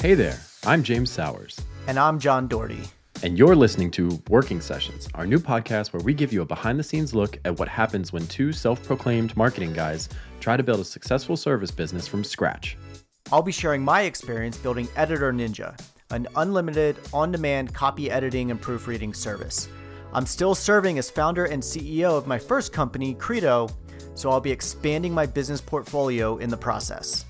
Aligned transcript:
Hey 0.00 0.14
there, 0.14 0.38
I'm 0.64 0.84
James 0.84 1.10
Sowers. 1.10 1.60
And 1.88 1.98
I'm 1.98 2.20
John 2.20 2.46
Doherty. 2.46 2.82
And 3.24 3.36
you're 3.36 3.56
listening 3.56 3.90
to 3.90 4.22
Working 4.28 4.60
Sessions, 4.60 5.08
our 5.14 5.26
new 5.26 5.40
podcast 5.40 5.92
where 5.92 6.00
we 6.04 6.14
give 6.14 6.32
you 6.32 6.42
a 6.42 6.46
behind 6.46 6.78
the 6.78 6.84
scenes 6.84 7.16
look 7.16 7.36
at 7.44 7.58
what 7.58 7.66
happens 7.66 8.12
when 8.12 8.24
two 8.28 8.52
self 8.52 8.80
proclaimed 8.84 9.36
marketing 9.36 9.72
guys 9.72 10.08
try 10.38 10.56
to 10.56 10.62
build 10.62 10.78
a 10.78 10.84
successful 10.84 11.36
service 11.36 11.72
business 11.72 12.06
from 12.06 12.22
scratch. 12.22 12.76
I'll 13.32 13.42
be 13.42 13.50
sharing 13.50 13.82
my 13.82 14.02
experience 14.02 14.56
building 14.56 14.86
Editor 14.94 15.32
Ninja, 15.32 15.76
an 16.12 16.28
unlimited, 16.36 16.96
on 17.12 17.32
demand 17.32 17.74
copy 17.74 18.08
editing 18.08 18.52
and 18.52 18.60
proofreading 18.60 19.12
service. 19.14 19.68
I'm 20.12 20.26
still 20.26 20.54
serving 20.54 20.98
as 20.98 21.10
founder 21.10 21.46
and 21.46 21.60
CEO 21.60 22.16
of 22.16 22.28
my 22.28 22.38
first 22.38 22.72
company, 22.72 23.14
Credo, 23.14 23.68
so 24.14 24.30
I'll 24.30 24.40
be 24.40 24.52
expanding 24.52 25.12
my 25.12 25.26
business 25.26 25.60
portfolio 25.60 26.36
in 26.36 26.50
the 26.50 26.56
process 26.56 27.24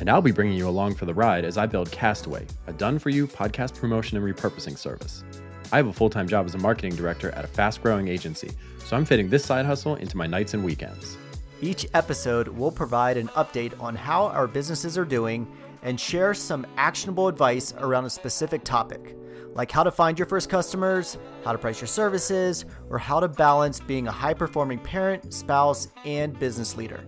and 0.00 0.08
I'll 0.08 0.22
be 0.22 0.32
bringing 0.32 0.56
you 0.56 0.68
along 0.68 0.94
for 0.94 1.06
the 1.06 1.14
ride 1.14 1.44
as 1.44 1.58
I 1.58 1.66
build 1.66 1.90
Castaway, 1.90 2.46
a 2.66 2.72
done 2.72 2.98
for 2.98 3.10
you 3.10 3.26
podcast 3.26 3.74
promotion 3.74 4.16
and 4.16 4.26
repurposing 4.26 4.78
service. 4.78 5.24
I 5.72 5.76
have 5.76 5.88
a 5.88 5.92
full 5.92 6.10
time 6.10 6.28
job 6.28 6.46
as 6.46 6.54
a 6.54 6.58
marketing 6.58 6.94
director 6.94 7.30
at 7.32 7.44
a 7.44 7.48
fast 7.48 7.82
growing 7.82 8.08
agency, 8.08 8.50
so 8.84 8.96
I'm 8.96 9.04
fitting 9.04 9.28
this 9.28 9.44
side 9.44 9.66
hustle 9.66 9.96
into 9.96 10.16
my 10.16 10.26
nights 10.26 10.54
and 10.54 10.64
weekends. 10.64 11.18
Each 11.60 11.86
episode 11.94 12.48
will 12.48 12.70
provide 12.70 13.16
an 13.16 13.28
update 13.28 13.78
on 13.80 13.96
how 13.96 14.26
our 14.26 14.46
businesses 14.46 14.96
are 14.96 15.04
doing 15.04 15.46
and 15.82 15.98
share 15.98 16.32
some 16.32 16.66
actionable 16.76 17.28
advice 17.28 17.74
around 17.78 18.04
a 18.04 18.10
specific 18.10 18.64
topic, 18.64 19.16
like 19.54 19.70
how 19.70 19.82
to 19.82 19.90
find 19.90 20.18
your 20.18 20.26
first 20.26 20.48
customers, 20.48 21.18
how 21.44 21.52
to 21.52 21.58
price 21.58 21.80
your 21.80 21.88
services, 21.88 22.64
or 22.90 22.98
how 22.98 23.20
to 23.20 23.28
balance 23.28 23.80
being 23.80 24.06
a 24.06 24.12
high 24.12 24.34
performing 24.34 24.78
parent, 24.78 25.34
spouse, 25.34 25.88
and 26.04 26.38
business 26.38 26.76
leader. 26.76 27.04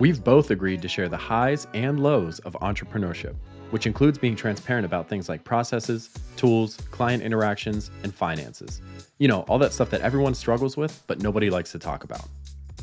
We've 0.00 0.22
both 0.22 0.52
agreed 0.52 0.80
to 0.82 0.88
share 0.88 1.08
the 1.08 1.16
highs 1.16 1.66
and 1.74 1.98
lows 1.98 2.38
of 2.40 2.52
entrepreneurship, 2.62 3.34
which 3.70 3.84
includes 3.84 4.16
being 4.16 4.36
transparent 4.36 4.86
about 4.86 5.08
things 5.08 5.28
like 5.28 5.42
processes, 5.42 6.10
tools, 6.36 6.76
client 6.92 7.20
interactions, 7.20 7.90
and 8.04 8.14
finances. 8.14 8.80
You 9.18 9.26
know, 9.26 9.40
all 9.48 9.58
that 9.58 9.72
stuff 9.72 9.90
that 9.90 10.00
everyone 10.02 10.34
struggles 10.34 10.76
with, 10.76 11.02
but 11.08 11.20
nobody 11.20 11.50
likes 11.50 11.72
to 11.72 11.80
talk 11.80 12.04
about. 12.04 12.28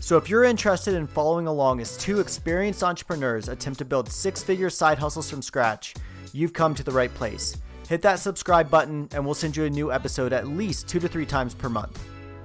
So, 0.01 0.17
if 0.17 0.29
you're 0.29 0.43
interested 0.43 0.93
in 0.93 1.07
following 1.07 1.47
along 1.47 1.79
as 1.79 1.97
two 1.97 2.19
experienced 2.19 2.83
entrepreneurs 2.83 3.47
attempt 3.47 3.79
to 3.79 3.85
build 3.85 4.11
six 4.11 4.43
figure 4.43 4.69
side 4.69 4.99
hustles 4.99 5.29
from 5.29 5.41
scratch, 5.41 5.95
you've 6.33 6.51
come 6.51 6.75
to 6.75 6.83
the 6.83 6.91
right 6.91 7.13
place. 7.13 7.55
Hit 7.87 8.01
that 8.01 8.19
subscribe 8.19 8.69
button, 8.69 9.07
and 9.13 9.23
we'll 9.23 9.33
send 9.35 9.55
you 9.55 9.63
a 9.63 9.69
new 9.69 9.89
episode 9.89 10.33
at 10.33 10.49
least 10.49 10.89
two 10.89 10.99
to 10.99 11.07
three 11.07 11.25
times 11.25 11.53
per 11.53 11.69
month. 11.69 11.97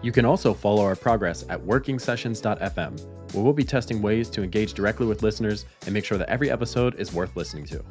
You 0.02 0.12
can 0.12 0.24
also 0.24 0.54
follow 0.54 0.82
our 0.82 0.96
progress 0.96 1.44
at 1.48 1.60
workingsessions.fm, 1.60 3.32
where 3.34 3.44
we'll 3.44 3.52
be 3.52 3.64
testing 3.64 4.00
ways 4.00 4.30
to 4.30 4.42
engage 4.42 4.72
directly 4.72 5.06
with 5.06 5.22
listeners 5.22 5.66
and 5.84 5.92
make 5.92 6.04
sure 6.04 6.16
that 6.16 6.28
every 6.30 6.50
episode 6.50 6.94
is 6.98 7.12
worth 7.12 7.36
listening 7.36 7.66
to. 7.66 7.84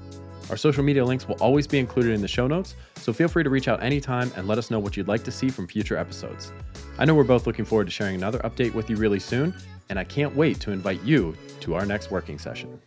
Our 0.49 0.57
social 0.57 0.83
media 0.83 1.05
links 1.05 1.27
will 1.27 1.35
always 1.35 1.67
be 1.67 1.77
included 1.77 2.13
in 2.13 2.21
the 2.21 2.27
show 2.27 2.47
notes, 2.47 2.75
so 2.95 3.13
feel 3.13 3.27
free 3.27 3.43
to 3.43 3.51
reach 3.51 3.67
out 3.67 3.83
anytime 3.83 4.31
and 4.35 4.47
let 4.47 4.57
us 4.57 4.71
know 4.71 4.79
what 4.79 4.97
you'd 4.97 5.07
like 5.07 5.23
to 5.25 5.31
see 5.31 5.49
from 5.49 5.67
future 5.67 5.95
episodes. 5.97 6.51
I 6.97 7.05
know 7.05 7.13
we're 7.13 7.23
both 7.23 7.45
looking 7.45 7.65
forward 7.65 7.85
to 7.85 7.91
sharing 7.91 8.15
another 8.15 8.39
update 8.39 8.73
with 8.73 8.89
you 8.89 8.95
really 8.95 9.19
soon, 9.19 9.53
and 9.89 9.99
I 9.99 10.03
can't 10.03 10.35
wait 10.35 10.59
to 10.61 10.71
invite 10.71 11.03
you 11.03 11.37
to 11.59 11.75
our 11.75 11.85
next 11.85 12.09
working 12.09 12.39
session. 12.39 12.81